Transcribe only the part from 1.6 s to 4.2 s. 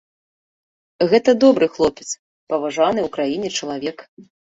хлопец, паважаны ў краіне чалавек.